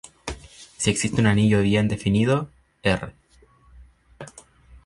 Si 0.77 0.89
existe 0.89 1.21
un 1.21 1.27
anillo 1.27 1.61
bien 1.61 1.87
definido, 1.87 2.49
"r". 2.81 3.13